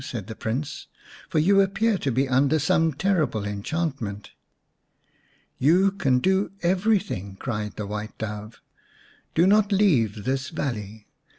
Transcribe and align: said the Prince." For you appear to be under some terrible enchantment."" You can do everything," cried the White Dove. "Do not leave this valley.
said 0.03 0.25
the 0.25 0.33
Prince." 0.35 0.87
For 1.29 1.37
you 1.37 1.61
appear 1.61 1.95
to 1.99 2.11
be 2.11 2.27
under 2.27 2.57
some 2.57 2.91
terrible 2.91 3.45
enchantment."" 3.45 4.31
You 5.69 5.91
can 5.91 6.17
do 6.17 6.49
everything," 6.63 7.35
cried 7.35 7.75
the 7.75 7.85
White 7.85 8.17
Dove. 8.17 8.63
"Do 9.35 9.45
not 9.45 9.71
leave 9.71 10.23
this 10.23 10.49
valley. 10.49 11.05